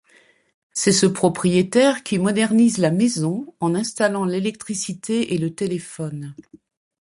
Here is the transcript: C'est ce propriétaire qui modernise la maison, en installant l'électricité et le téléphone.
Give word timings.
C'est 0.73 0.93
ce 0.93 1.05
propriétaire 1.05 2.01
qui 2.01 2.17
modernise 2.17 2.79
la 2.79 2.89
maison, 2.89 3.53
en 3.59 3.75
installant 3.75 4.25
l'électricité 4.25 5.35
et 5.35 5.37
le 5.37 5.53
téléphone. 5.53 6.33